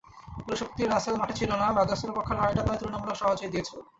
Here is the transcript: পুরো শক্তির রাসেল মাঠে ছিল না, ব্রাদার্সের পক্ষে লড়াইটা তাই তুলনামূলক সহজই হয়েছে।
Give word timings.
পুরো 0.37 0.55
শক্তির 0.61 0.91
রাসেল 0.93 1.15
মাঠে 1.17 1.35
ছিল 1.39 1.51
না, 1.53 1.67
ব্রাদার্সের 1.75 2.15
পক্ষে 2.17 2.33
লড়াইটা 2.35 2.63
তাই 2.67 2.77
তুলনামূলক 2.81 3.17
সহজই 3.21 3.49
হয়েছে। 3.53 3.73